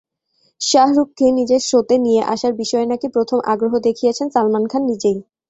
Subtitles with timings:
[0.61, 5.17] শাহরুখকে নিজের শোতে নিয়ে আসার বিষয়ে নাকি প্রথম আগ্রহ দেখিয়েছেন সালমান খান নিজেই।